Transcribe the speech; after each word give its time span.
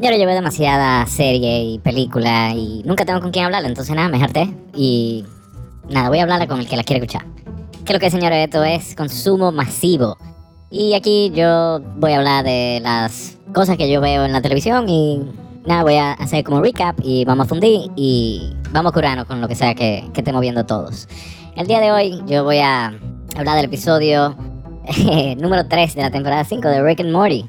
Señores, 0.00 0.18
yo 0.18 0.24
veo 0.24 0.34
demasiada 0.34 1.04
serie 1.04 1.62
y 1.62 1.78
película 1.78 2.54
y 2.54 2.82
nunca 2.86 3.04
tengo 3.04 3.20
con 3.20 3.30
quién 3.32 3.44
hablar, 3.44 3.62
entonces 3.66 3.94
nada, 3.94 4.08
me 4.08 4.16
harté 4.16 4.48
y 4.74 5.26
nada, 5.90 6.08
voy 6.08 6.20
a 6.20 6.22
hablar 6.22 6.48
con 6.48 6.58
el 6.58 6.66
que 6.66 6.74
la 6.74 6.84
quiere 6.84 7.04
escuchar. 7.04 7.26
Que 7.84 7.92
lo 7.92 7.98
que 7.98 8.08
señores, 8.08 8.46
esto 8.46 8.64
es 8.64 8.94
consumo 8.96 9.52
masivo. 9.52 10.16
Y 10.70 10.94
aquí 10.94 11.30
yo 11.34 11.82
voy 11.98 12.12
a 12.12 12.16
hablar 12.16 12.46
de 12.46 12.80
las 12.82 13.36
cosas 13.52 13.76
que 13.76 13.92
yo 13.92 14.00
veo 14.00 14.24
en 14.24 14.32
la 14.32 14.40
televisión 14.40 14.88
y 14.88 15.20
nada, 15.66 15.82
voy 15.82 15.96
a 15.96 16.12
hacer 16.12 16.44
como 16.44 16.62
recap 16.62 16.98
y 17.02 17.26
vamos 17.26 17.44
a 17.44 17.48
fundir 17.50 17.90
y 17.94 18.54
vamos 18.72 18.92
a 18.92 18.94
curarnos 18.94 19.26
con 19.26 19.42
lo 19.42 19.48
que 19.48 19.54
sea 19.54 19.74
que, 19.74 20.08
que 20.14 20.22
estemos 20.22 20.40
viendo 20.40 20.64
todos. 20.64 21.08
El 21.56 21.66
día 21.66 21.78
de 21.78 21.92
hoy 21.92 22.22
yo 22.26 22.42
voy 22.42 22.60
a 22.60 22.94
hablar 23.36 23.56
del 23.56 23.66
episodio 23.66 24.34
número 25.36 25.66
3 25.68 25.94
de 25.94 26.00
la 26.00 26.10
temporada 26.10 26.42
5 26.44 26.68
de 26.68 26.82
Rick 26.82 27.00
and 27.00 27.12
Morty 27.12 27.44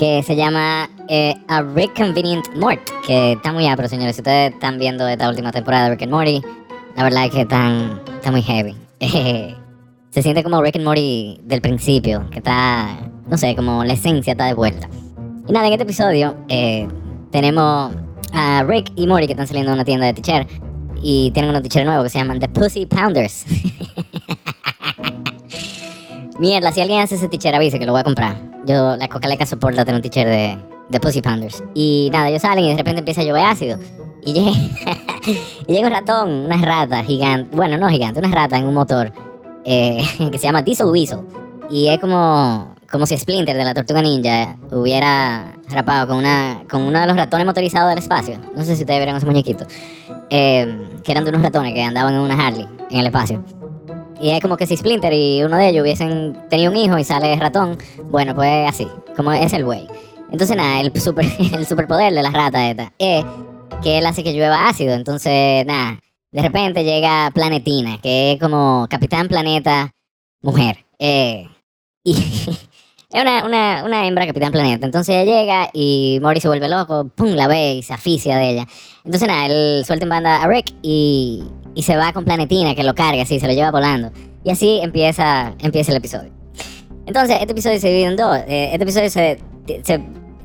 que 0.00 0.22
se 0.22 0.34
llama 0.34 0.88
eh, 1.08 1.34
A 1.48 1.60
Rick 1.60 1.94
Convenient 1.94 2.46
Mort, 2.56 2.80
que 3.06 3.32
está 3.32 3.52
muy 3.52 3.66
apro, 3.66 3.86
señores. 3.86 4.16
Si 4.16 4.22
ustedes 4.22 4.54
están 4.54 4.78
viendo 4.78 5.06
esta 5.06 5.28
última 5.28 5.52
temporada 5.52 5.84
de 5.84 5.90
Rick 5.90 6.04
and 6.04 6.12
Morty, 6.12 6.40
la 6.96 7.04
verdad 7.04 7.26
es 7.26 7.30
que 7.30 7.42
están, 7.42 8.00
está 8.14 8.30
muy 8.30 8.40
heavy. 8.40 8.74
se 10.08 10.22
siente 10.22 10.42
como 10.42 10.62
Rick 10.62 10.76
and 10.76 10.86
Morty 10.86 11.38
del 11.42 11.60
principio, 11.60 12.24
que 12.30 12.38
está, 12.38 12.98
no 13.28 13.36
sé, 13.36 13.54
como 13.54 13.84
la 13.84 13.92
esencia 13.92 14.30
está 14.30 14.46
de 14.46 14.54
vuelta. 14.54 14.88
Y 15.46 15.52
nada, 15.52 15.66
en 15.66 15.74
este 15.74 15.82
episodio 15.82 16.34
eh, 16.48 16.88
tenemos 17.30 17.92
a 18.32 18.62
Rick 18.62 18.92
y 18.96 19.06
Morty 19.06 19.26
que 19.26 19.34
están 19.34 19.48
saliendo 19.48 19.70
de 19.70 19.74
una 19.74 19.84
tienda 19.84 20.06
de 20.06 20.14
teacher 20.14 20.46
y 21.02 21.30
tienen 21.32 21.50
unos 21.50 21.60
teacher 21.60 21.84
nuevos 21.84 22.04
que 22.04 22.10
se 22.10 22.18
llaman 22.18 22.40
The 22.40 22.48
Pussy 22.48 22.86
Pounders. 22.86 23.44
Mierda, 26.38 26.72
si 26.72 26.80
alguien 26.80 27.00
hace 27.00 27.16
ese 27.16 27.28
teacher 27.28 27.54
avise 27.54 27.78
que 27.78 27.84
lo 27.84 27.92
voy 27.92 28.00
a 28.00 28.04
comprar. 28.04 28.49
Yo, 28.70 28.96
la 28.96 29.08
Coca-Leca 29.08 29.46
soporta 29.46 29.84
tener 29.84 29.96
un 29.96 30.02
teacher 30.02 30.26
de, 30.26 30.58
de 30.88 31.00
Pussy 31.00 31.22
Pounders. 31.22 31.62
Y 31.74 32.10
nada, 32.12 32.28
ellos 32.28 32.42
salen 32.42 32.64
y 32.64 32.70
de 32.70 32.76
repente 32.76 32.98
empieza 33.00 33.22
a 33.22 33.24
llover 33.24 33.44
ácido. 33.44 33.78
Y 34.22 34.32
llega, 34.32 34.50
y 35.66 35.72
llega 35.72 35.86
un 35.86 35.92
ratón, 35.92 36.30
una 36.30 36.56
rata 36.56 37.02
gigante, 37.02 37.56
bueno, 37.56 37.78
no 37.78 37.88
gigante, 37.88 38.20
una 38.20 38.30
rata 38.30 38.58
en 38.58 38.66
un 38.66 38.74
motor 38.74 39.12
eh, 39.64 40.02
que 40.32 40.38
se 40.38 40.44
llama 40.44 40.62
Diesel 40.62 40.86
Weasel. 40.86 41.20
Y 41.70 41.88
es 41.88 41.98
como, 42.00 42.74
como 42.90 43.06
si 43.06 43.16
Splinter 43.16 43.56
de 43.56 43.64
la 43.64 43.74
Tortuga 43.74 44.02
Ninja 44.02 44.56
hubiera 44.72 45.54
rapado 45.68 46.08
con, 46.08 46.16
una, 46.16 46.62
con 46.68 46.82
uno 46.82 47.00
de 47.00 47.06
los 47.06 47.16
ratones 47.16 47.46
motorizados 47.46 47.90
del 47.90 47.98
espacio. 47.98 48.38
No 48.56 48.64
sé 48.64 48.74
si 48.74 48.82
ustedes 48.82 48.98
verán 48.98 49.16
esos 49.16 49.28
muñequitos. 49.28 49.68
Eh, 50.30 50.88
que 51.04 51.12
eran 51.12 51.24
de 51.24 51.30
unos 51.30 51.42
ratones 51.42 51.74
que 51.74 51.82
andaban 51.82 52.14
en 52.14 52.20
una 52.20 52.46
Harley 52.46 52.66
en 52.90 52.98
el 52.98 53.06
espacio. 53.06 53.42
Y 54.20 54.30
es 54.30 54.40
como 54.40 54.56
que 54.56 54.66
si 54.66 54.76
Splinter 54.76 55.12
y 55.12 55.42
uno 55.42 55.56
de 55.56 55.68
ellos 55.68 55.82
hubiesen 55.82 56.36
tenido 56.50 56.70
un 56.70 56.76
hijo 56.76 56.98
y 56.98 57.04
sale 57.04 57.34
ratón, 57.36 57.78
bueno, 58.10 58.34
pues 58.34 58.68
así, 58.68 58.86
como 59.16 59.32
es 59.32 59.52
el 59.52 59.64
güey. 59.64 59.86
Entonces 60.30 60.56
nada, 60.56 60.80
el, 60.80 60.92
super, 61.00 61.24
el 61.38 61.66
superpoder 61.66 62.12
de 62.12 62.22
la 62.22 62.30
rata 62.30 62.68
esta 62.68 62.92
es 62.98 63.24
que 63.82 63.98
él 63.98 64.06
hace 64.06 64.22
que 64.22 64.32
llueva 64.32 64.68
ácido. 64.68 64.94
Entonces 64.94 65.64
nada, 65.66 65.98
de 66.32 66.42
repente 66.42 66.84
llega 66.84 67.30
Planetina, 67.34 67.98
que 68.00 68.32
es 68.32 68.40
como 68.40 68.86
Capitán 68.90 69.28
Planeta 69.28 69.90
Mujer. 70.42 70.84
Eh, 70.98 71.48
y 72.04 72.14
es 73.12 73.22
una, 73.22 73.44
una, 73.44 73.84
una, 73.84 74.06
hembra 74.06 74.26
Capitán 74.26 74.52
Planeta. 74.52 74.86
Entonces 74.86 75.16
ella 75.16 75.24
llega 75.24 75.70
y 75.72 76.18
Mori 76.22 76.40
se 76.40 76.48
vuelve 76.48 76.68
loco, 76.68 77.08
pum, 77.14 77.30
la 77.30 77.48
ve 77.48 77.74
y 77.74 77.82
se 77.82 77.92
aficia 77.92 78.36
de 78.36 78.50
ella. 78.50 78.66
Entonces 79.04 79.28
nada, 79.28 79.46
él 79.46 79.84
suelta 79.84 80.04
en 80.04 80.10
banda 80.10 80.42
a 80.42 80.46
Rick 80.46 80.72
y 80.82 81.42
y 81.74 81.82
se 81.82 81.96
va 81.96 82.12
con 82.12 82.24
Planetina, 82.24 82.74
que 82.74 82.82
lo 82.82 82.94
carga 82.94 83.22
así, 83.22 83.40
se 83.40 83.46
lo 83.46 83.52
lleva 83.52 83.70
volando. 83.70 84.10
Y 84.44 84.50
así 84.50 84.80
empieza, 84.82 85.54
empieza 85.60 85.92
el 85.92 85.98
episodio. 85.98 86.30
Entonces, 87.06 87.38
este 87.40 87.52
episodio 87.52 87.80
se 87.80 87.88
divide 87.88 88.06
en 88.06 88.16
dos. 88.16 88.36
Eh, 88.48 88.70
este 88.72 88.82
episodio 88.84 89.10
se, 89.10 89.38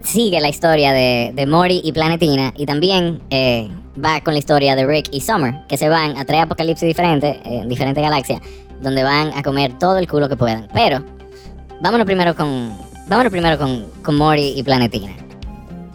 sigue 0.01 0.39
la 0.39 0.49
historia 0.49 0.93
de, 0.93 1.31
de 1.33 1.45
Mori 1.47 1.81
y 1.83 1.91
Planetina 1.91 2.53
y 2.55 2.65
también 2.65 3.21
eh, 3.29 3.69
va 4.03 4.21
con 4.21 4.33
la 4.33 4.39
historia 4.39 4.75
de 4.75 4.85
Rick 4.85 5.09
y 5.11 5.21
Summer, 5.21 5.53
que 5.67 5.77
se 5.77 5.89
van 5.89 6.17
a 6.17 6.25
tres 6.25 6.43
apocalipsis 6.43 6.87
diferentes, 6.87 7.37
en 7.43 7.67
diferentes 7.67 8.03
galaxias, 8.03 8.39
donde 8.81 9.03
van 9.03 9.31
a 9.35 9.41
comer 9.41 9.77
todo 9.79 9.97
el 9.97 10.07
culo 10.07 10.29
que 10.29 10.35
puedan. 10.35 10.67
Pero, 10.73 11.03
vámonos 11.81 12.05
primero 12.05 12.35
con, 12.35 12.77
vámonos 13.07 13.31
primero 13.31 13.57
con, 13.57 13.85
con 14.03 14.15
Mori 14.15 14.53
y 14.55 14.63
Planetina. 14.63 15.11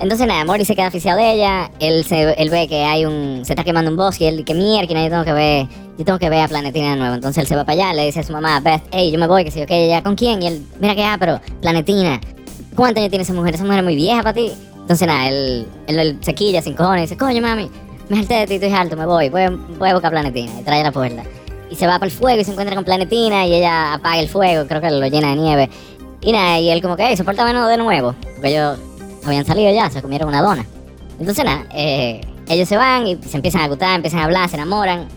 Entonces 0.00 0.26
nada, 0.26 0.46
Mori 0.46 0.64
se 0.64 0.74
queda 0.74 0.88
oficiado 0.88 1.18
de 1.18 1.34
ella, 1.34 1.70
él, 1.78 2.04
se, 2.04 2.32
él 2.32 2.48
ve 2.48 2.66
que 2.68 2.84
hay 2.84 3.04
un, 3.04 3.42
se 3.44 3.52
está 3.52 3.64
quemando 3.64 3.90
un 3.90 3.98
bosque 3.98 4.24
y 4.24 4.28
él 4.28 4.44
que 4.46 4.54
mierda, 4.54 5.02
yo 5.02 5.10
tengo 5.10 5.24
que 5.24 5.32
ver, 5.34 5.66
yo 5.98 6.04
tengo 6.06 6.18
que 6.18 6.30
ver 6.30 6.40
a 6.40 6.48
Planetina 6.48 6.92
de 6.92 6.96
nuevo. 6.96 7.14
Entonces 7.14 7.42
él 7.42 7.46
se 7.46 7.54
va 7.54 7.64
para 7.64 7.84
allá, 7.84 7.92
le 7.92 8.06
dice 8.06 8.20
a 8.20 8.22
su 8.22 8.32
mamá, 8.32 8.60
Beth, 8.60 8.82
hey, 8.92 9.10
yo 9.12 9.18
me 9.18 9.26
voy, 9.26 9.44
que 9.44 9.50
si 9.50 9.60
yo, 9.60 9.66
que 9.66 9.88
ya, 9.88 10.02
¿con 10.02 10.16
quién? 10.16 10.42
Y 10.42 10.46
él, 10.46 10.66
mira 10.80 10.94
que 10.94 11.04
ah, 11.04 11.16
pero 11.20 11.38
Planetina, 11.60 12.18
¿cuántos 12.74 13.02
años 13.02 13.10
tiene 13.10 13.24
esa 13.24 13.34
mujer? 13.34 13.54
Esa 13.54 13.64
mujer 13.64 13.80
es 13.80 13.84
muy 13.84 13.96
vieja 13.96 14.22
para 14.22 14.32
ti. 14.32 14.52
Entonces 14.74 15.06
nada, 15.06 15.28
él, 15.28 15.66
él, 15.86 16.18
se 16.22 16.34
quilla 16.34 16.62
sin 16.62 16.72
cojones 16.72 17.00
y 17.00 17.02
dice, 17.02 17.18
coño 17.18 17.42
mami, 17.42 17.70
me 18.08 18.16
jalté 18.16 18.34
de 18.34 18.46
ti, 18.46 18.54
estoy 18.54 18.72
alto, 18.72 18.96
me 18.96 19.04
voy, 19.04 19.28
voy, 19.28 19.42
voy 19.78 19.90
a 19.90 19.92
buscar 19.92 20.08
a 20.08 20.18
Planetina 20.18 20.50
y 20.60 20.64
trae 20.64 20.82
la 20.82 20.92
puerta. 20.92 21.24
Y 21.70 21.76
se 21.76 21.86
va 21.86 21.94
para 21.94 22.06
el 22.06 22.10
fuego 22.10 22.40
y 22.40 22.44
se 22.44 22.50
encuentra 22.50 22.74
con 22.74 22.84
Planetina 22.84 23.46
y 23.46 23.54
ella 23.54 23.94
apaga 23.94 24.18
el 24.20 24.28
fuego, 24.28 24.66
creo 24.66 24.80
que 24.80 24.90
lo 24.90 25.06
llena 25.06 25.30
de 25.30 25.36
nieve. 25.36 25.70
Y 26.20 26.32
nada, 26.32 26.58
y 26.58 26.68
él 26.68 26.82
como 26.82 26.96
que, 26.96 27.06
hey, 27.06 27.16
soporta 27.16 27.44
de 27.44 27.76
nuevo, 27.78 28.14
porque 28.34 28.52
yo 28.52 28.74
habían 29.24 29.44
salido 29.44 29.72
ya, 29.72 29.88
se 29.90 30.02
comieron 30.02 30.28
una 30.28 30.42
dona. 30.42 30.66
Entonces 31.18 31.44
nada, 31.44 31.66
eh, 31.74 32.20
ellos 32.48 32.68
se 32.68 32.76
van 32.76 33.06
y 33.06 33.16
se 33.16 33.36
empiezan 33.36 33.62
a 33.62 33.68
gustar, 33.68 33.94
empiezan 33.94 34.20
a 34.20 34.24
hablar, 34.24 34.48
se 34.48 34.56
enamoran. 34.56 35.08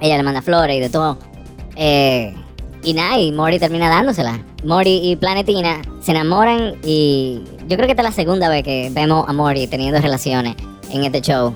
Ella 0.00 0.16
le 0.16 0.22
manda 0.22 0.42
flores 0.42 0.76
y 0.76 0.80
de 0.80 0.90
todo. 0.90 1.18
Eh, 1.74 2.34
y 2.82 2.92
nada, 2.94 3.18
y 3.18 3.32
Mori 3.32 3.58
termina 3.58 3.88
dándosela. 3.88 4.40
Mori 4.64 5.00
y 5.02 5.16
Planetina 5.16 5.82
se 6.00 6.12
enamoran 6.12 6.76
y 6.84 7.42
yo 7.66 7.76
creo 7.76 7.86
que 7.86 7.92
esta 7.92 8.02
es 8.02 8.08
la 8.08 8.12
segunda 8.12 8.48
vez 8.48 8.62
que 8.62 8.90
vemos 8.92 9.28
a 9.28 9.32
Mori 9.32 9.66
teniendo 9.66 10.00
relaciones 10.00 10.54
en 10.90 11.04
este 11.04 11.20
show. 11.20 11.54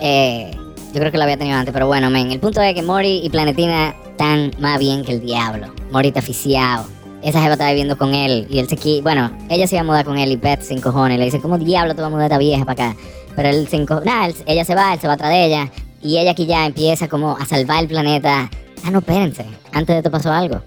Eh, 0.00 0.50
yo 0.92 1.00
creo 1.00 1.12
que 1.12 1.18
lo 1.18 1.24
había 1.24 1.36
tenido 1.36 1.58
antes, 1.58 1.72
pero 1.72 1.86
bueno, 1.86 2.10
men. 2.10 2.30
El 2.30 2.40
punto 2.40 2.60
es 2.60 2.74
que 2.74 2.82
Mori 2.82 3.20
y 3.22 3.30
Planetina 3.30 3.94
están 4.10 4.52
más 4.58 4.78
bien 4.78 5.04
que 5.04 5.12
el 5.12 5.20
diablo. 5.20 5.72
Mori 5.90 6.08
está 6.08 6.20
aficiado 6.20 6.86
esa 7.22 7.40
jeva 7.40 7.52
estaba 7.52 7.70
viviendo 7.70 7.98
con 7.98 8.14
él 8.14 8.46
y 8.48 8.58
él 8.58 8.68
se 8.68 9.00
bueno, 9.02 9.30
ella 9.48 9.66
se 9.66 9.76
iba 9.76 9.82
a 9.82 9.84
mudar 9.84 10.04
con 10.04 10.18
él 10.18 10.32
y 10.32 10.36
Beth 10.36 10.62
sin 10.62 10.80
cojones 10.80 11.18
le 11.18 11.26
dice, 11.26 11.40
¿cómo 11.40 11.58
diablo 11.58 11.94
te 11.94 12.00
vas 12.00 12.08
a 12.08 12.10
mudar 12.10 12.26
esta 12.26 12.38
vieja 12.38 12.64
para 12.64 12.90
acá? 12.90 13.00
Pero 13.36 13.48
él 13.48 13.68
sin 13.68 13.86
cojones, 13.86 14.42
ella 14.46 14.64
se 14.64 14.74
va, 14.74 14.94
él 14.94 15.00
se 15.00 15.06
va 15.06 15.14
atrás 15.14 15.30
de 15.30 15.44
ella 15.44 15.70
y 16.02 16.18
ella 16.18 16.30
aquí 16.32 16.46
ya 16.46 16.66
empieza 16.66 17.08
como 17.08 17.36
a 17.36 17.44
salvar 17.44 17.82
el 17.82 17.88
planeta. 17.88 18.50
Ah, 18.84 18.90
no, 18.90 19.00
espérense, 19.00 19.44
antes 19.72 19.94
de 19.94 19.98
esto 19.98 20.10
pasó 20.10 20.32
algo. 20.32 20.62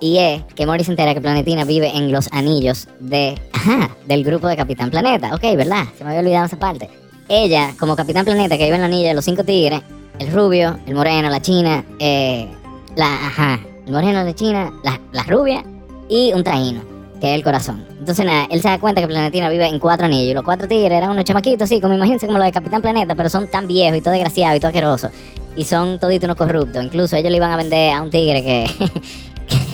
Y 0.00 0.18
es 0.18 0.42
que 0.54 0.66
Mori 0.66 0.84
se 0.84 0.90
entera 0.90 1.14
que 1.14 1.22
Planetina 1.22 1.64
vive 1.64 1.96
en 1.96 2.12
los 2.12 2.30
anillos 2.32 2.88
de, 3.00 3.40
ajá, 3.52 3.90
del 4.06 4.22
grupo 4.24 4.48
de 4.48 4.56
Capitán 4.56 4.90
Planeta. 4.90 5.34
Ok, 5.34 5.42
¿verdad? 5.56 5.84
Se 5.96 6.04
me 6.04 6.10
había 6.10 6.20
olvidado 6.20 6.46
esa 6.46 6.58
parte. 6.58 6.90
Ella, 7.28 7.74
como 7.78 7.96
Capitán 7.96 8.24
Planeta, 8.24 8.56
que 8.56 8.64
vive 8.64 8.76
en 8.76 8.82
los 8.82 8.88
anillos 8.88 9.08
de 9.08 9.14
los 9.14 9.24
cinco 9.24 9.44
tigres, 9.44 9.82
el 10.18 10.32
rubio, 10.32 10.78
el 10.86 10.94
moreno, 10.94 11.28
la 11.30 11.40
china, 11.40 11.84
eh, 11.98 12.48
la, 12.96 13.06
ajá, 13.06 13.60
el 13.86 13.92
moreno, 13.92 14.22
la 14.22 14.34
china, 14.34 14.72
la, 14.82 15.00
la 15.12 15.22
rubia 15.24 15.64
y 16.08 16.32
un 16.32 16.44
traíno, 16.44 16.82
que 17.20 17.30
es 17.30 17.34
el 17.34 17.42
corazón. 17.42 17.84
Entonces, 17.98 18.26
nada, 18.26 18.46
él 18.50 18.60
se 18.60 18.68
da 18.68 18.78
cuenta 18.78 19.00
que 19.00 19.06
Planetina 19.06 19.48
vive 19.48 19.66
en 19.66 19.78
cuatro 19.78 20.06
anillos. 20.06 20.34
Los 20.34 20.44
cuatro 20.44 20.68
tigres 20.68 20.92
eran 20.92 21.10
unos 21.10 21.24
chamaquitos, 21.24 21.68
sí, 21.68 21.80
como 21.80 21.94
imagínense 21.94 22.26
como 22.26 22.38
los 22.38 22.46
de 22.46 22.52
Capitán 22.52 22.82
Planeta, 22.82 23.14
pero 23.14 23.30
son 23.30 23.48
tan 23.48 23.66
viejos 23.66 23.98
y 23.98 24.00
todo 24.02 24.12
desgraciados 24.12 24.58
y 24.58 24.60
todo 24.60 24.68
asquerosos. 24.68 25.10
Y 25.56 25.64
son 25.64 25.98
toditos 25.98 26.24
unos 26.24 26.36
corruptos. 26.36 26.84
Incluso 26.84 27.16
ellos 27.16 27.30
le 27.30 27.38
iban 27.38 27.50
a 27.50 27.56
vender 27.56 27.94
a 27.94 28.02
un 28.02 28.10
tigre 28.10 28.42
que, 28.42 28.70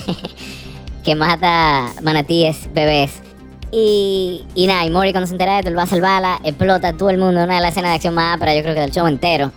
que, 1.04 1.14
mata 1.16 1.92
manatíes 2.02 2.72
bebés. 2.72 3.20
Y, 3.72 4.44
y 4.54 4.66
nada, 4.66 4.84
y 4.84 4.91
Mori 4.91 5.12
cuando 5.12 5.26
se 5.26 5.34
entera 5.34 5.53
de 5.53 5.58
esto, 5.60 5.70
él 5.70 5.78
va 5.78 5.84
a 5.84 5.86
salvarla, 5.86 6.41
explota 6.44 6.92
todo 6.92 7.10
el 7.10 7.19
mundo. 7.19 7.42
Una 7.42 7.56
de 7.56 7.60
las 7.60 7.72
escenas 7.72 7.91
de 7.91 7.94
acción 7.97 8.14
más 8.14 8.38
pero 8.38 8.53
yo 8.53 8.62
creo 8.62 8.75
que 8.75 8.81
del 8.81 8.91
show 8.91 9.06
entero. 9.06 9.53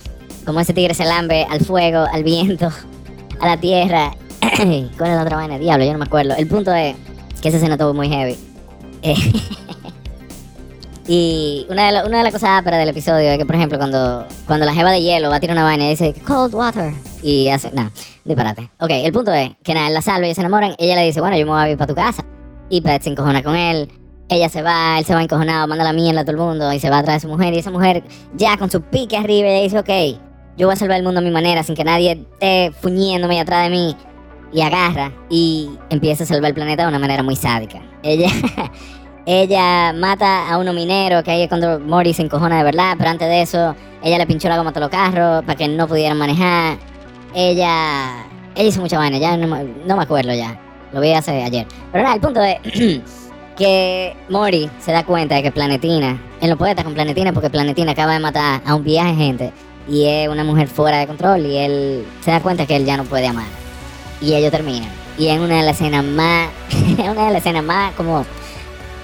Como 0.46 0.60
ese 0.60 0.74
tigre 0.74 0.94
se 0.94 1.06
lambe 1.06 1.46
al 1.50 1.62
fuego, 1.62 2.06
al 2.12 2.24
viento, 2.24 2.70
a 3.40 3.48
la 3.48 3.58
tierra. 3.58 4.12
¿Cuál 4.42 5.12
es 5.12 5.16
la 5.16 5.22
otra 5.24 5.38
vaina? 5.38 5.58
Diablo, 5.58 5.86
yo 5.86 5.94
no 5.94 6.00
me 6.00 6.06
acuerdo. 6.06 6.36
El 6.36 6.48
punto 6.48 6.74
es 6.74 6.96
que 7.42 7.48
esa 7.48 7.58
escena 7.58 7.76
estuvo 7.76 7.94
muy 7.94 8.10
heavy. 8.10 8.38
Y 11.08 11.66
una 11.70 11.92
de, 11.92 12.08
una 12.08 12.20
de 12.20 12.24
las 12.24 12.32
cosas 12.32 12.64
para 12.64 12.78
del 12.78 12.90
episodio 12.90 13.30
es 13.30 13.38
que, 13.38 13.46
por 13.46 13.56
ejemplo, 13.56 13.78
cuando, 13.78 14.26
cuando 14.48 14.66
la 14.66 14.74
jeva 14.74 14.90
de 14.92 15.02
hielo 15.02 15.30
va 15.30 15.36
a 15.36 15.40
tirar 15.40 15.56
una 15.58 15.66
vaina 15.66 15.86
y 15.86 15.90
dice 15.90 16.14
cold 16.26 16.56
water 16.56 16.94
y 17.22 17.50
hace, 17.50 17.72
nada, 17.72 17.92
disparate. 18.24 18.70
Ok, 18.80 18.92
el 18.92 19.12
punto 19.12 19.34
es 19.34 19.52
que 19.64 19.74
nada, 19.74 19.88
él 19.88 19.94
la 19.94 20.02
salva 20.02 20.28
y 20.28 20.34
se 20.34 20.42
enamoran. 20.42 20.76
Ella 20.78 20.96
le 20.96 21.04
dice, 21.04 21.20
bueno, 21.20 21.36
yo 21.38 21.46
me 21.46 21.52
voy 21.52 21.62
a 21.62 21.70
ir 21.70 21.78
para 21.78 21.88
tu 21.88 21.96
casa. 21.96 22.24
Y 22.70 22.80
Pet 22.82 23.02
se 23.02 23.10
encojona 23.10 23.44
con 23.44 23.56
él. 23.56 23.92
Ella 24.30 24.50
se 24.50 24.62
va, 24.62 24.98
él 24.98 25.06
se 25.06 25.14
va 25.14 25.22
encojonado, 25.22 25.68
manda 25.68 25.84
la 25.84 25.94
mierda 25.94 26.22
a 26.22 26.26
todo 26.26 26.32
el 26.32 26.42
mundo 26.42 26.72
y 26.74 26.80
se 26.80 26.90
va 26.90 27.00
atrás 27.00 27.18
de 27.18 27.20
su 27.22 27.28
mujer. 27.28 27.54
Y 27.54 27.60
esa 27.60 27.72
mujer, 27.72 28.04
ya 28.36 28.58
con 28.58 28.72
su 28.72 28.82
pique 28.82 29.18
arriba, 29.18 29.50
ella 29.50 29.64
dice, 29.64 29.80
ok, 29.80 30.20
yo 30.58 30.68
voy 30.68 30.74
a 30.74 30.76
salvar 30.76 30.98
el 30.98 31.04
mundo 31.04 31.20
a 31.20 31.24
mi 31.24 31.32
manera 31.32 31.64
sin 31.64 31.76
que 31.76 31.84
nadie 31.84 32.12
esté 32.12 32.72
fuñéndome 32.80 33.40
atrás 33.40 33.64
de 33.66 33.70
mí 33.70 33.96
y 34.54 34.62
agarra 34.62 35.12
y 35.30 35.70
empieza 35.90 36.24
a 36.24 36.28
salvar 36.28 36.50
el 36.50 36.56
planeta 36.56 36.84
de 36.84 36.90
una 36.90 37.00
manera 37.00 37.24
muy 37.24 37.36
sádica. 37.36 37.82
Ella, 38.04 38.30
ella 39.26 39.94
mata 39.94 40.50
a 40.50 40.58
uno 40.58 40.74
minero, 40.74 41.24
que 41.24 41.32
ahí 41.32 41.42
es 41.44 41.50
cuando 41.50 41.80
Mori 41.80 42.14
se 42.14 42.22
encojona 42.22 42.58
de 42.58 42.64
verdad, 42.64 42.96
pero 42.98 43.10
antes 43.10 43.28
de 43.28 43.42
eso, 43.42 43.76
ella 44.04 44.18
le 44.20 44.28
pinchó 44.28 44.48
la 44.50 44.58
goma 44.58 44.70
a 44.70 44.74
todos 44.74 44.92
los 44.92 44.92
carros 44.92 45.44
para 45.44 45.56
que 45.56 45.68
no 45.68 45.88
pudieran 45.88 46.18
manejar. 46.18 46.78
Ella, 47.34 48.26
ella 48.56 48.68
hizo 48.68 48.82
mucha 48.82 48.98
vaina, 48.98 49.18
ya 49.18 49.36
no, 49.38 49.48
me 49.48 50.04
acuerdo 50.04 50.34
ya. 50.34 50.60
Lo 50.92 51.02
vi 51.02 51.12
hace 51.14 51.42
ayer. 51.42 51.66
Pero 51.92 52.04
nada, 52.04 52.16
el 52.16 52.22
punto 52.22 52.40
es 52.44 52.60
que 53.58 54.16
Mori 54.30 54.70
se 54.80 54.92
da 54.92 55.04
cuenta 55.04 55.36
de 55.36 55.44
que 55.44 55.52
Planetina, 55.52 56.20
él 56.42 56.50
no 56.50 56.58
puede 56.58 56.72
estar 56.72 56.86
con 56.86 56.94
Planetina 56.94 57.34
porque 57.34 57.50
Planetina 57.50 57.92
acaba 57.92 58.14
de 58.14 58.20
matar 58.20 58.62
a 58.66 58.76
un 58.76 58.84
viaje 58.84 59.14
gente 59.16 59.54
y 59.88 60.06
es 60.06 60.30
una 60.30 60.44
mujer 60.44 60.68
fuera 60.68 60.98
de 61.00 61.08
control 61.08 61.46
y 61.46 61.58
él 61.58 62.06
se 62.22 62.32
da 62.32 62.40
cuenta 62.42 62.66
que 62.66 62.76
él 62.76 62.86
ya 62.86 62.98
no 62.98 63.04
puede 63.04 63.28
amar. 63.28 63.46
Y 64.22 64.34
ellos 64.34 64.52
terminan. 64.52 64.90
Y 65.18 65.28
es 65.28 65.40
una 65.40 65.58
de 65.58 65.64
las 65.64 65.76
escenas 65.76 66.04
más, 66.04 66.50
es 66.70 67.10
una 67.10 67.28
de 67.28 67.34
las 67.34 67.42
escenas 67.42 67.64
más 67.64 67.94
como, 67.94 68.26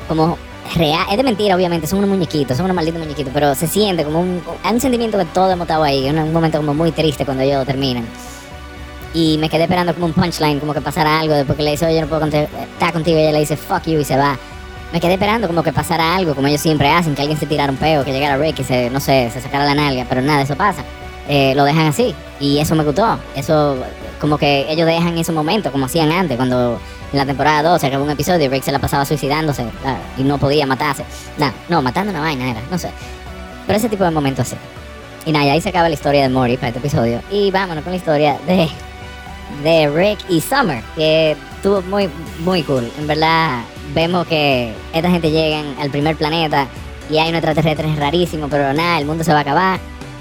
como 0.07 0.37
real, 0.75 1.05
es 1.09 1.17
de 1.17 1.23
mentira 1.23 1.55
obviamente, 1.55 1.87
son 1.87 1.99
unos 1.99 2.09
muñequitos, 2.09 2.57
son 2.57 2.65
unos 2.65 2.75
malditos 2.75 2.99
muñequitos, 2.99 3.31
pero 3.33 3.55
se 3.55 3.67
siente 3.67 4.03
como 4.03 4.21
un, 4.21 4.41
hay 4.63 4.73
un 4.73 4.81
sentimiento 4.81 5.17
que 5.17 5.25
todos 5.25 5.51
hemos 5.51 5.65
estado 5.65 5.83
ahí, 5.83 6.09
un, 6.09 6.17
un 6.17 6.33
momento 6.33 6.57
como 6.57 6.73
muy 6.73 6.91
triste 6.91 7.25
cuando 7.25 7.43
ellos 7.43 7.65
terminan. 7.65 8.05
Y 9.13 9.37
me 9.39 9.49
quedé 9.49 9.63
esperando 9.63 9.93
como 9.93 10.05
un 10.05 10.13
punchline, 10.13 10.59
como 10.59 10.73
que 10.73 10.81
pasara 10.81 11.19
algo, 11.19 11.33
después 11.33 11.57
que 11.57 11.63
le 11.63 11.71
dice, 11.71 11.85
oye, 11.85 11.99
no 12.01 12.07
puedo 12.07 12.25
estar 12.25 12.93
contigo, 12.93 13.17
y 13.17 13.21
ella 13.21 13.31
le 13.31 13.39
dice, 13.39 13.57
fuck 13.57 13.83
you, 13.85 13.99
y 13.99 14.05
se 14.05 14.17
va. 14.17 14.37
Me 14.93 14.99
quedé 14.99 15.13
esperando 15.13 15.47
como 15.47 15.63
que 15.63 15.73
pasara 15.73 16.15
algo, 16.15 16.35
como 16.35 16.47
ellos 16.47 16.61
siempre 16.61 16.89
hacen, 16.89 17.15
que 17.15 17.21
alguien 17.21 17.39
se 17.39 17.45
tirara 17.45 17.71
un 17.71 17.77
peo, 17.77 18.03
que 18.03 18.11
llegara 18.11 18.37
Rick 18.37 18.59
y 18.59 18.63
se, 18.63 18.89
no 18.89 18.99
sé, 18.99 19.29
se 19.31 19.41
sacara 19.41 19.65
la 19.65 19.75
nalga, 19.75 20.05
pero 20.07 20.21
nada, 20.21 20.41
eso 20.41 20.55
pasa. 20.55 20.83
Eh, 21.27 21.53
lo 21.55 21.63
dejan 21.63 21.87
así, 21.87 22.15
y 22.39 22.59
eso 22.59 22.75
me 22.75 22.83
gustó. 22.83 23.19
Eso, 23.35 23.77
como 24.19 24.37
que 24.37 24.65
ellos 24.71 24.87
dejan 24.87 25.17
ese 25.17 25.31
momento, 25.31 25.71
como 25.71 25.85
hacían 25.85 26.11
antes, 26.11 26.37
cuando 26.37 26.79
en 27.11 27.17
la 27.17 27.25
temporada 27.25 27.69
2 27.69 27.81
se 27.81 27.87
acabó 27.87 28.03
un 28.03 28.11
episodio 28.11 28.45
y 28.45 28.49
Rick 28.49 28.63
se 28.63 28.71
la 28.71 28.79
pasaba 28.79 29.05
suicidándose 29.05 29.65
y 30.17 30.23
no 30.23 30.37
podía 30.37 30.65
matarse. 30.65 31.03
Nah, 31.37 31.51
no, 31.67 31.81
matando 31.81 32.11
una 32.11 32.21
vaina 32.21 32.51
era, 32.51 32.61
no 32.69 32.77
sé. 32.77 32.91
Pero 33.65 33.77
ese 33.77 33.89
tipo 33.89 34.03
de 34.03 34.11
momentos 34.11 34.47
así. 34.47 34.55
Y 35.25 35.31
nada, 35.31 35.45
y 35.45 35.49
ahí 35.49 35.61
se 35.61 35.69
acaba 35.69 35.87
la 35.87 35.95
historia 35.95 36.23
de 36.23 36.29
Mori 36.29 36.57
para 36.57 36.69
este 36.69 36.79
episodio. 36.79 37.21
Y 37.29 37.51
vámonos 37.51 37.83
con 37.83 37.91
la 37.91 37.97
historia 37.97 38.37
de 38.47 38.69
de 39.63 39.89
Rick 39.89 40.19
y 40.29 40.41
Summer, 40.41 40.83
que 40.95 41.35
estuvo 41.55 41.81
muy, 41.83 42.09
muy 42.43 42.63
cool. 42.63 42.89
En 42.97 43.07
verdad, 43.07 43.61
vemos 43.93 44.27
que 44.27 44.73
esta 44.93 45.09
gente 45.09 45.31
llega 45.31 45.63
al 45.79 45.89
primer 45.89 46.15
planeta 46.15 46.67
y 47.09 47.17
hay 47.17 47.29
un 47.29 47.35
extraterrestre 47.35 47.93
rarísimo, 47.95 48.47
pero 48.49 48.73
nada, 48.73 48.99
el 48.99 49.05
mundo 49.05 49.23
se 49.23 49.31
va 49.31 49.39
a 49.39 49.41
acabar 49.41 49.79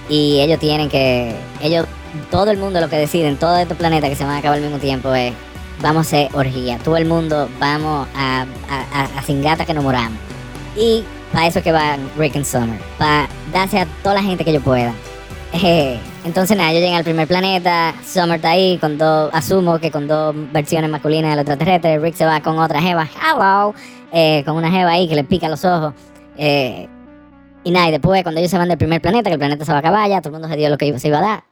y 0.08 0.40
ellos 0.40 0.58
tienen 0.58 0.88
que, 0.88 1.34
ellos, 1.62 1.86
todo 2.30 2.50
el 2.50 2.58
mundo 2.58 2.80
lo 2.80 2.88
que 2.88 2.96
deciden, 2.96 3.36
todo 3.36 3.56
estos 3.58 3.76
planetas 3.76 4.10
que 4.10 4.16
se 4.16 4.24
van 4.24 4.34
a 4.34 4.38
acabar 4.38 4.56
al 4.56 4.64
mismo 4.64 4.78
tiempo 4.78 5.14
es, 5.14 5.32
vamos 5.82 5.98
a 5.98 6.00
hacer 6.08 6.28
orgía, 6.32 6.78
todo 6.78 6.96
el 6.96 7.06
mundo 7.06 7.48
vamos 7.60 8.08
a, 8.16 8.46
a, 8.70 9.22
sin 9.22 9.42
gata 9.42 9.64
que 9.64 9.74
nos 9.74 9.84
moramos. 9.84 10.18
Y 10.76 11.04
para 11.32 11.46
eso 11.46 11.62
que 11.62 11.72
van 11.72 12.10
Rick 12.16 12.36
y 12.36 12.44
Summer, 12.44 12.80
para 12.98 13.28
darse 13.52 13.80
a 13.80 13.86
toda 14.02 14.14
la 14.14 14.22
gente 14.22 14.44
que 14.44 14.50
ellos 14.50 14.62
puedan. 14.62 14.94
Entonces 15.52 16.56
nada, 16.56 16.72
yo 16.72 16.80
llegué 16.80 16.94
al 16.94 17.04
primer 17.04 17.26
planeta, 17.26 17.94
Summer 18.04 18.36
está 18.36 18.50
ahí 18.50 18.76
con 18.78 18.98
dos, 18.98 19.30
asumo 19.32 19.78
que 19.78 19.90
con 19.90 20.06
dos 20.06 20.34
versiones 20.52 20.90
masculinas 20.90 21.30
del 21.30 21.40
extraterrestre, 21.40 21.98
Rick 21.98 22.16
se 22.16 22.26
va 22.26 22.40
con 22.40 22.58
otra 22.58 22.82
jeva, 22.82 23.08
hello, 23.22 23.74
eh, 24.12 24.42
con 24.44 24.56
una 24.56 24.70
jeva 24.70 24.92
ahí 24.92 25.08
que 25.08 25.14
le 25.14 25.24
pica 25.24 25.48
los 25.48 25.64
ojos. 25.64 25.94
Eh, 26.36 26.86
y 27.64 27.70
nada, 27.70 27.88
y 27.88 27.92
después 27.92 28.22
cuando 28.22 28.40
ellos 28.40 28.50
se 28.50 28.58
van 28.58 28.68
del 28.68 28.78
primer 28.78 29.00
planeta, 29.00 29.30
que 29.30 29.34
el 29.34 29.38
planeta 29.38 29.64
se 29.64 29.72
va 29.72 29.78
a 29.78 29.80
acabar 29.80 30.08
ya, 30.08 30.20
todo 30.20 30.28
el 30.28 30.40
mundo 30.40 30.48
se 30.48 30.56
dio 30.56 30.68
lo 30.68 30.76
que 30.76 30.98
se 30.98 31.08
iba 31.08 31.18
a 31.18 31.22
dar, 31.22 31.44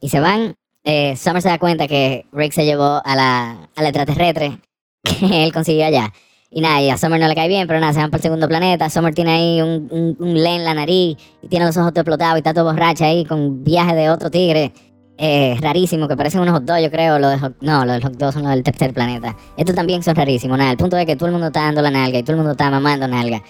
y 0.00 0.08
se 0.08 0.20
van, 0.20 0.54
eh, 0.84 1.16
Summer 1.16 1.42
se 1.42 1.48
da 1.48 1.58
cuenta 1.58 1.88
que 1.88 2.26
Rick 2.32 2.52
se 2.52 2.64
llevó 2.64 3.02
a 3.04 3.16
la, 3.16 3.68
al 3.74 3.86
extraterrestre 3.86 4.58
que 5.02 5.44
él 5.44 5.52
consiguió 5.52 5.86
allá. 5.86 6.12
Y 6.52 6.60
nada, 6.60 6.82
y 6.82 6.90
a 6.90 6.98
Summer 6.98 7.20
no 7.20 7.28
le 7.28 7.36
cae 7.36 7.46
bien, 7.46 7.68
pero 7.68 7.78
nada, 7.78 7.92
se 7.92 8.00
van 8.00 8.10
para 8.10 8.18
el 8.18 8.22
segundo 8.22 8.48
planeta. 8.48 8.90
Summer 8.90 9.14
tiene 9.14 9.30
ahí 9.30 9.62
un, 9.62 10.16
un, 10.18 10.34
le 10.34 10.56
en 10.56 10.64
la 10.64 10.74
nariz 10.74 11.16
y 11.42 11.48
tiene 11.48 11.64
los 11.64 11.76
ojos 11.76 11.92
todo 11.92 12.00
explotados 12.00 12.36
y 12.36 12.38
está 12.38 12.52
todo 12.52 12.64
borracha 12.64 13.04
ahí 13.06 13.24
con 13.24 13.62
viaje 13.62 13.94
de 13.94 14.10
otro 14.10 14.30
tigre. 14.30 14.72
Eh, 15.16 15.56
rarísimo, 15.60 16.08
que 16.08 16.16
parecen 16.16 16.40
unos 16.40 16.54
hot 16.54 16.64
dogs, 16.64 16.82
yo 16.82 16.90
creo. 16.90 17.18
Los 17.18 17.40
de 17.40 17.52
no, 17.60 17.84
los 17.84 18.02
hot 18.02 18.16
dogs 18.16 18.34
son 18.34 18.42
los 18.42 18.52
del 18.52 18.64
tercer 18.64 18.92
planeta. 18.92 19.36
Estos 19.56 19.76
también 19.76 20.02
son 20.02 20.16
rarísimos. 20.16 20.58
Nada, 20.58 20.72
el 20.72 20.76
punto 20.76 20.96
es 20.96 21.06
que 21.06 21.14
todo 21.14 21.26
el 21.26 21.32
mundo 21.32 21.48
está 21.48 21.62
dando 21.62 21.82
la 21.82 21.90
nalga 21.90 22.18
y 22.18 22.22
todo 22.22 22.32
el 22.32 22.38
mundo 22.38 22.52
está 22.52 22.68
mamando 22.70 23.06
nalga. 23.06 23.42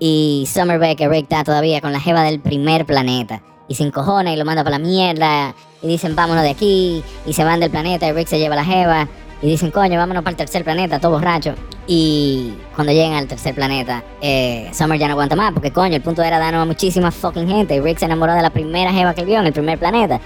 Y 0.00 0.48
Summer 0.52 0.78
ve 0.78 0.96
que 0.96 1.08
Rick 1.08 1.24
está 1.24 1.44
todavía 1.44 1.80
con 1.80 1.92
la 1.92 2.00
jeva 2.00 2.22
del 2.22 2.40
primer 2.40 2.86
planeta. 2.86 3.42
Y 3.68 3.74
se 3.74 3.84
encojona 3.84 4.32
y 4.32 4.36
lo 4.36 4.44
manda 4.44 4.64
para 4.64 4.78
la 4.78 4.84
mierda. 4.84 5.54
Y 5.82 5.86
dicen, 5.86 6.16
vámonos 6.16 6.42
de 6.42 6.50
aquí. 6.50 7.04
Y 7.26 7.34
se 7.34 7.44
van 7.44 7.60
del 7.60 7.70
planeta 7.70 8.08
y 8.08 8.12
Rick 8.12 8.26
se 8.26 8.38
lleva 8.38 8.56
la 8.56 8.64
jeva. 8.64 9.06
Y 9.40 9.46
dicen, 9.46 9.70
coño, 9.70 9.98
vámonos 9.98 10.24
para 10.24 10.32
el 10.32 10.36
tercer 10.36 10.64
planeta, 10.64 10.98
todo 10.98 11.12
borracho. 11.12 11.54
Y 11.86 12.54
cuando 12.74 12.92
llegan 12.92 13.14
al 13.14 13.28
tercer 13.28 13.54
planeta, 13.54 14.02
eh, 14.20 14.68
Summer 14.72 14.98
ya 14.98 15.06
no 15.06 15.12
aguanta 15.12 15.36
más, 15.36 15.52
porque 15.52 15.70
coño, 15.70 15.94
el 15.94 16.02
punto 16.02 16.22
era 16.22 16.38
darnos 16.38 16.62
a 16.62 16.64
muchísima 16.64 17.12
fucking 17.12 17.46
gente. 17.46 17.76
Y 17.76 17.80
Rick 17.80 17.98
se 17.98 18.06
enamoró 18.06 18.34
de 18.34 18.42
la 18.42 18.50
primera 18.50 18.92
jeva 18.92 19.14
que 19.14 19.24
vio 19.24 19.38
en 19.38 19.46
el 19.46 19.52
primer 19.52 19.78
planeta. 19.78 20.20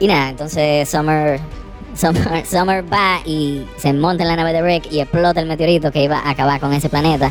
Y 0.00 0.08
nada, 0.08 0.30
entonces 0.30 0.88
Summer, 0.88 1.38
Summer, 1.94 2.44
Summer 2.50 2.84
va 2.92 3.20
y 3.24 3.64
se 3.76 3.92
monta 3.92 4.24
en 4.24 4.28
la 4.28 4.36
nave 4.36 4.52
de 4.52 4.62
Rick 4.62 4.90
y 4.90 5.00
explota 5.00 5.40
el 5.40 5.46
meteorito 5.46 5.92
que 5.92 6.02
iba 6.02 6.18
a 6.18 6.30
acabar 6.30 6.58
con 6.58 6.72
ese 6.72 6.88
planeta. 6.88 7.30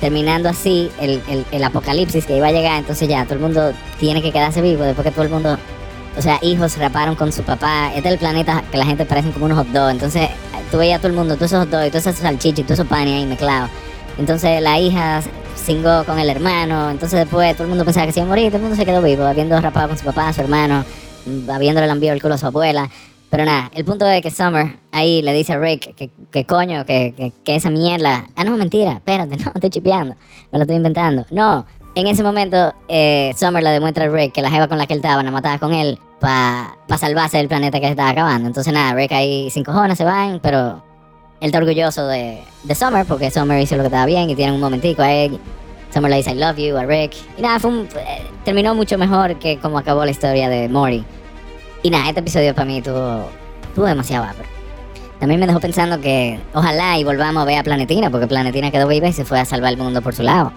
Terminando 0.00 0.48
así 0.48 0.90
el, 1.00 1.20
el, 1.28 1.44
el 1.50 1.64
apocalipsis 1.64 2.26
que 2.26 2.36
iba 2.36 2.46
a 2.46 2.52
llegar, 2.52 2.78
entonces 2.78 3.08
ya 3.08 3.24
todo 3.24 3.34
el 3.34 3.40
mundo 3.40 3.72
tiene 3.98 4.22
que 4.22 4.30
quedarse 4.30 4.62
vivo 4.62 4.84
después 4.84 5.04
que 5.04 5.12
todo 5.12 5.24
el 5.24 5.30
mundo 5.30 5.58
o 6.16 6.22
sea, 6.22 6.38
hijos 6.42 6.76
raparon 6.78 7.16
con 7.16 7.32
su 7.32 7.42
papá. 7.42 7.88
Este 7.94 8.08
es 8.08 8.12
el 8.12 8.18
planeta 8.18 8.62
que 8.70 8.78
la 8.78 8.86
gente 8.86 9.04
parecen 9.04 9.32
como 9.32 9.46
unos 9.46 9.58
hot 9.58 9.68
dogs. 9.68 9.92
Entonces, 9.92 10.28
tú 10.70 10.78
veías 10.78 10.98
a 10.98 11.00
todo 11.00 11.08
el 11.08 11.14
mundo, 11.14 11.34
todos 11.36 11.52
esos 11.52 11.64
hot 11.64 11.70
dogs, 11.70 11.90
todos 11.90 12.06
esos 12.06 12.20
salchichas 12.20 12.64
todos 12.64 12.78
esos 12.78 12.88
panes 12.88 13.14
ahí 13.14 13.26
mezclados. 13.26 13.70
Entonces, 14.18 14.62
la 14.62 14.78
hija 14.78 15.22
cingó 15.56 16.04
con 16.04 16.18
el 16.18 16.28
hermano. 16.30 16.90
Entonces, 16.90 17.20
después 17.20 17.54
todo 17.54 17.64
el 17.64 17.70
mundo 17.70 17.84
pensaba 17.84 18.06
que 18.06 18.12
se 18.12 18.20
iba 18.20 18.26
a 18.26 18.28
morir. 18.28 18.46
Todo 18.46 18.56
el 18.56 18.62
mundo 18.62 18.76
se 18.76 18.84
quedó 18.84 19.02
vivo, 19.02 19.24
habiendo 19.24 19.60
rapado 19.60 19.88
con 19.88 19.98
su 19.98 20.04
papá, 20.04 20.32
su 20.32 20.40
hermano, 20.40 20.84
habiéndole 21.52 21.88
enviado 21.88 22.14
el 22.14 22.22
culo 22.22 22.34
a 22.34 22.38
su 22.38 22.46
abuela. 22.46 22.90
Pero 23.30 23.44
nada, 23.44 23.70
el 23.74 23.84
punto 23.84 24.06
es 24.06 24.22
que 24.22 24.30
Summer 24.30 24.76
ahí 24.92 25.20
le 25.20 25.32
dice 25.32 25.54
a 25.54 25.58
Rick 25.58 25.96
que, 25.96 26.10
que 26.30 26.44
coño, 26.44 26.84
que, 26.86 27.14
que, 27.16 27.32
que 27.42 27.56
esa 27.56 27.68
mierda. 27.68 28.26
Ah, 28.36 28.44
no, 28.44 28.56
mentira, 28.56 28.92
espérate, 28.92 29.36
no, 29.44 29.50
estoy 29.54 29.70
chipeando. 29.70 30.14
Me 30.52 30.58
lo 30.58 30.62
estoy 30.62 30.76
inventando. 30.76 31.26
No, 31.30 31.66
en 31.94 32.06
ese 32.06 32.22
momento, 32.22 32.74
eh, 32.88 33.32
Summer 33.36 33.62
le 33.62 33.70
demuestra 33.70 34.06
a 34.06 34.08
Rick 34.08 34.32
que 34.32 34.42
la 34.42 34.50
jeva 34.50 34.68
con 34.68 34.78
la 34.78 34.86
que 34.86 34.94
él 34.94 34.98
estaba, 34.98 35.22
la 35.22 35.30
mataba 35.30 35.58
con 35.58 35.72
él 35.72 35.98
para 36.20 36.76
pa 36.88 36.98
salvarse 36.98 37.36
del 37.36 37.48
planeta 37.48 37.78
que 37.78 37.86
se 37.86 37.92
estaba 37.92 38.10
acabando. 38.10 38.48
Entonces, 38.48 38.72
nada, 38.72 38.94
Rick 38.94 39.12
ahí 39.12 39.50
sin 39.50 39.62
cojones 39.62 39.96
se 39.96 40.04
van, 40.04 40.40
pero 40.40 40.82
él 41.40 41.46
está 41.46 41.58
orgulloso 41.58 42.06
de, 42.08 42.42
Summer 42.74 43.06
porque 43.06 43.30
Summer 43.30 43.60
hizo 43.60 43.76
lo 43.76 43.82
que 43.82 43.88
estaba 43.88 44.06
bien 44.06 44.28
y 44.28 44.34
tienen 44.34 44.54
un 44.54 44.60
momentico 44.60 45.02
ahí. 45.02 45.38
Summer 45.92 46.10
le 46.10 46.16
dice 46.16 46.32
I 46.32 46.34
love 46.34 46.56
you 46.56 46.76
a 46.76 46.84
Rick. 46.84 47.12
Y 47.38 47.42
nada, 47.42 47.58
eh, 47.58 48.22
terminó 48.44 48.74
mucho 48.74 48.98
mejor 48.98 49.38
que 49.38 49.58
como 49.58 49.78
acabó 49.78 50.04
la 50.04 50.10
historia 50.10 50.48
de 50.48 50.68
Mori. 50.68 51.04
Y 51.84 51.90
nada, 51.90 52.08
este 52.08 52.20
episodio 52.20 52.54
para 52.54 52.64
mí 52.64 52.82
tuvo, 52.82 53.28
tuvo 53.74 53.84
demasiado 53.84 54.26
pero 54.36 54.48
También 55.20 55.38
me 55.38 55.46
dejó 55.46 55.60
pensando 55.60 56.00
que 56.00 56.40
ojalá 56.54 56.98
y 56.98 57.04
volvamos 57.04 57.42
a 57.42 57.46
ver 57.46 57.58
a 57.58 57.62
Planetina, 57.62 58.10
porque 58.10 58.26
Planetina 58.26 58.72
quedó 58.72 58.88
viva 58.88 59.06
y 59.06 59.12
se 59.12 59.24
fue 59.24 59.38
a 59.38 59.44
salvar 59.44 59.72
el 59.72 59.78
mundo 59.78 60.02
por 60.02 60.14
su 60.14 60.24
lado 60.24 60.52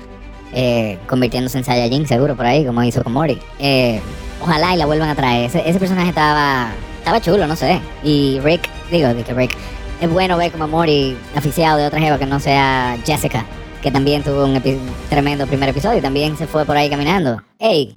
eh, 0.53 0.97
convirtiéndose 1.07 1.57
en 1.57 1.63
Saiyajin 1.63 2.07
seguro 2.07 2.35
por 2.35 2.45
ahí, 2.45 2.65
como 2.65 2.83
hizo 2.83 3.03
con 3.03 3.13
Mori. 3.13 3.39
Eh, 3.59 4.01
ojalá 4.41 4.73
y 4.73 4.77
la 4.77 4.85
vuelvan 4.85 5.09
a 5.09 5.15
traer. 5.15 5.45
Ese, 5.45 5.79
personaje 5.79 6.09
estaba 6.09 6.71
estaba 6.99 7.21
chulo, 7.21 7.47
no 7.47 7.55
sé. 7.55 7.79
Y 8.03 8.39
Rick, 8.43 8.69
digo, 8.91 9.09
que 9.23 9.33
Rick, 9.33 9.55
es 10.01 10.09
bueno 10.11 10.37
ver 10.37 10.51
como 10.51 10.67
Mori 10.67 11.17
aficiado 11.35 11.77
de 11.77 11.87
otra 11.87 11.99
jeva 11.99 12.19
que 12.19 12.25
no 12.25 12.39
sea 12.39 12.97
Jessica, 13.05 13.45
que 13.81 13.91
también 13.91 14.23
tuvo 14.23 14.45
un 14.45 14.61
tremendo 15.09 15.47
primer 15.47 15.69
episodio 15.69 15.99
y 15.99 16.01
también 16.01 16.37
se 16.37 16.47
fue 16.47 16.65
por 16.65 16.77
ahí 16.77 16.89
caminando. 16.89 17.41
Ey, 17.59 17.95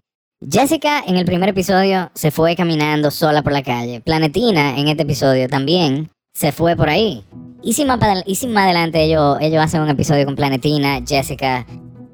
Jessica 0.49 1.03
en 1.07 1.17
el 1.17 1.27
primer 1.27 1.51
episodio 1.51 2.11
se 2.15 2.31
fue 2.31 2.57
caminando 2.57 3.11
sola 3.11 3.43
por 3.43 3.53
la 3.53 3.63
calle. 3.63 4.01
Planetina 4.01 4.79
en 4.79 4.89
este 4.89 5.03
episodio 5.03 5.49
también 5.49 6.11
se 6.35 6.53
fue 6.53 6.77
por 6.77 6.89
ahí. 6.89 7.25
Y 7.63 7.75
si 7.75 7.85
más, 7.85 7.99
y 8.25 8.37
si 8.37 8.47
más 8.47 8.65
adelante 8.65 9.03
ellos, 9.03 9.37
ellos 9.41 9.63
hacen 9.63 9.83
un 9.83 9.91
episodio 9.91 10.25
con 10.25 10.37
Planetina, 10.37 11.01
Jessica 11.07 11.67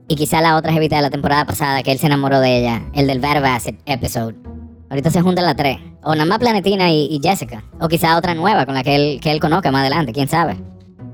y 0.09 0.15
quizá 0.15 0.41
la 0.41 0.57
otra 0.57 0.73
jevita 0.73 0.97
de 0.97 1.03
la 1.03 1.11
temporada 1.11 1.45
pasada 1.45 1.83
que 1.83 1.93
él 1.93 1.99
se 1.99 2.07
enamoró 2.07 2.41
de 2.41 2.59
ella, 2.59 2.83
el 2.95 3.07
del 3.07 3.21
Bad 3.21 3.45
Acid 3.45 3.75
episode. 3.87 4.35
Ahorita 4.89 5.11
se 5.11 5.21
juntan 5.21 5.45
las 5.45 5.57
tres. 5.57 5.79
O 6.05 6.15
nada 6.15 6.27
más 6.27 6.39
Planetina 6.39 6.91
y, 6.91 7.21
Jessica. 7.23 7.65
O 7.81 7.89
quizá 7.89 8.17
otra 8.17 8.35
nueva 8.35 8.67
con 8.67 8.75
la 8.75 8.85
que 8.85 8.95
él, 8.95 9.21
que 9.21 9.33
él 9.33 9.41
conozca 9.41 9.73
más 9.73 9.81
adelante, 9.81 10.13
quién 10.13 10.29
sabe. 10.29 10.57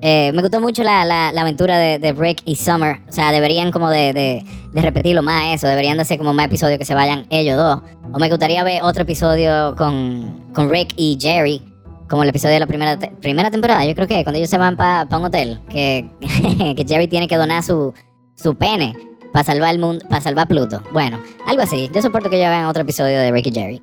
Eh, 0.03 0.33
me 0.35 0.43
gustó 0.43 0.61
mucho 0.61 0.83
la, 0.83 1.05
la, 1.05 1.33
la 1.33 1.41
aventura 1.41 1.79
de, 1.79 2.13
Rick 2.13 2.43
y 2.45 2.57
Summer. 2.57 3.01
O 3.09 3.13
sea, 3.13 3.33
deberían 3.33 3.71
como 3.71 3.89
de, 3.89 4.13
de, 4.13 4.83
repetirlo 4.83 5.23
más 5.23 5.55
eso. 5.55 5.69
Deberían 5.69 5.97
de 5.97 6.03
hacer 6.03 6.19
como 6.19 6.35
más 6.35 6.47
episodios 6.47 6.79
que 6.79 6.85
se 6.85 6.95
vayan 6.95 7.25
ellos 7.31 7.57
dos. 7.57 7.81
O 8.13 8.19
me 8.19 8.29
gustaría 8.29 8.63
ver 8.63 8.83
otro 8.83 9.05
episodio 9.05 9.75
con, 9.77 10.51
con 10.53 10.69
Rick 10.69 10.93
y 10.97 11.17
Jerry. 11.19 11.63
Como 12.11 12.25
el 12.25 12.29
episodio 12.29 12.55
de 12.55 12.61
la 12.61 12.67
primera, 12.67 12.99
primera 12.99 13.51
temporada. 13.51 13.87
Yo 13.87 13.95
creo 13.95 14.07
que 14.07 14.23
cuando 14.23 14.37
ellos 14.37 14.51
se 14.51 14.59
van 14.59 14.77
para 14.77 15.09
pa 15.09 15.17
un 15.17 15.25
hotel. 15.25 15.61
Que, 15.71 16.11
que 16.77 16.85
Jerry 16.87 17.09
tiene 17.09 17.27
que 17.27 17.37
donar 17.37 17.63
su, 17.63 17.95
su 18.35 18.55
pene 18.55 18.95
para 19.33 19.45
salvar 19.45 19.75
el 19.75 19.81
mundo, 19.81 20.07
para 20.09 20.21
salvar 20.21 20.47
Pluto. 20.47 20.83
Bueno, 20.93 21.21
algo 21.47 21.63
así. 21.63 21.91
Yo 21.93 22.03
soporto 22.03 22.31
que 22.31 22.39
ya 22.39 22.51
vean 22.51 22.67
otro 22.67 22.83
episodio 22.83 23.19
de 23.19 23.33
Ricky 23.33 23.51
Jerry. 23.51 23.83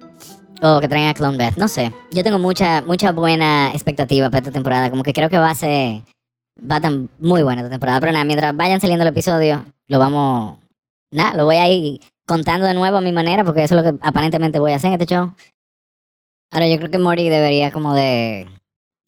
O 0.61 0.79
que 0.79 0.87
traigan 0.87 1.09
a 1.09 1.13
Clone 1.13 1.37
Beth, 1.37 1.55
no 1.57 1.67
sé. 1.67 1.93
Yo 2.11 2.23
tengo 2.23 2.37
mucha, 2.37 2.81
mucha 2.81 3.11
buena 3.11 3.71
expectativa 3.71 4.29
para 4.29 4.39
esta 4.39 4.51
temporada. 4.51 4.89
Como 4.89 5.03
que 5.03 5.13
creo 5.13 5.29
que 5.29 5.37
va 5.37 5.51
a 5.51 5.55
ser. 5.55 6.01
Va 6.59 6.75
a 6.75 6.77
estar 6.77 6.91
muy 7.19 7.43
buena 7.43 7.61
esta 7.61 7.71
temporada. 7.71 7.99
Pero 8.01 8.11
nada, 8.11 8.25
mientras 8.25 8.55
vayan 8.55 8.81
saliendo 8.81 9.03
el 9.03 9.09
episodio, 9.09 9.65
lo 9.87 9.99
vamos. 9.99 10.57
Nada, 11.11 11.35
lo 11.35 11.45
voy 11.45 11.55
a 11.55 11.69
ir 11.69 12.01
contando 12.27 12.67
de 12.67 12.73
nuevo 12.73 12.97
a 12.97 13.01
mi 13.01 13.11
manera, 13.11 13.43
porque 13.43 13.63
eso 13.63 13.77
es 13.77 13.83
lo 13.83 13.91
que 13.91 13.97
aparentemente 14.05 14.59
voy 14.59 14.73
a 14.73 14.75
hacer 14.75 14.89
en 14.89 15.01
este 15.01 15.15
show. 15.15 15.33
Ahora 16.51 16.67
yo 16.67 16.77
creo 16.77 16.91
que 16.91 16.99
Mori 16.99 17.29
debería 17.29 17.71
como 17.71 17.93
de. 17.93 18.47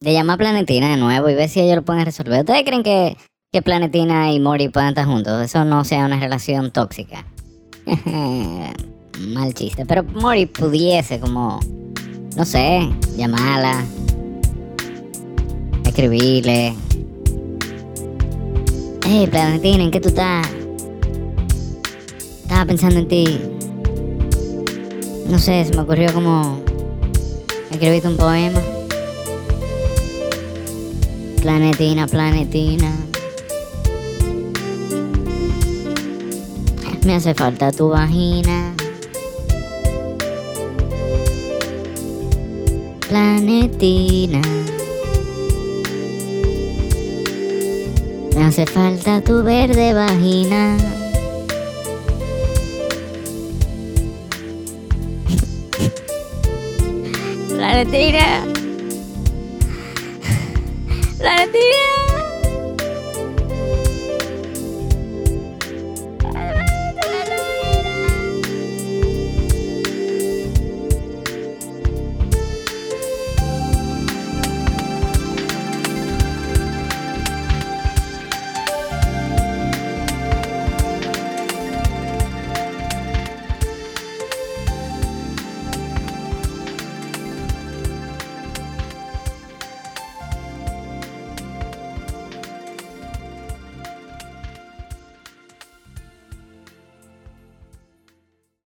de 0.00 0.12
llamar 0.12 0.34
a 0.34 0.38
Planetina 0.38 0.88
de 0.88 0.96
nuevo 0.96 1.28
y 1.28 1.34
ver 1.34 1.50
si 1.50 1.60
ellos 1.60 1.76
lo 1.76 1.82
pueden 1.82 2.04
resolver. 2.04 2.40
¿Ustedes 2.40 2.64
creen 2.64 2.82
que 2.82 3.16
que 3.52 3.60
Planetina 3.60 4.32
y 4.32 4.40
Mori 4.40 4.70
puedan 4.70 4.90
estar 4.90 5.04
juntos. 5.04 5.44
Eso 5.44 5.66
no 5.66 5.84
sea 5.84 6.06
una 6.06 6.18
relación 6.18 6.70
tóxica. 6.70 7.26
Mal 9.28 9.52
chiste. 9.52 9.84
Pero 9.84 10.04
Mori 10.04 10.46
pudiese 10.46 11.20
como, 11.20 11.60
no 12.34 12.44
sé, 12.46 12.88
llamarla, 13.14 13.84
escribirle. 15.84 16.74
Hey, 19.04 19.28
Planetina, 19.30 19.84
¿en 19.84 19.90
qué 19.90 20.00
tú 20.00 20.08
estás? 20.08 20.48
Estaba 22.40 22.64
pensando 22.64 23.00
en 23.00 23.08
ti. 23.08 23.38
No 25.28 25.38
sé, 25.38 25.62
se 25.66 25.76
me 25.76 25.82
ocurrió 25.82 26.10
como 26.14 26.58
escribirte 27.70 28.08
un 28.08 28.16
poema. 28.16 28.62
Planetina, 31.42 32.06
planetina. 32.06 33.11
Me 37.04 37.14
hace 37.14 37.34
falta 37.34 37.72
tu 37.72 37.88
vagina. 37.88 38.74
Planetina. 43.08 44.40
Me 48.36 48.44
hace 48.44 48.66
falta 48.66 49.20
tu 49.20 49.42
verde 49.42 49.92
vagina. 49.94 50.76
Planetina. 57.48 58.44
Planetina. 61.18 62.01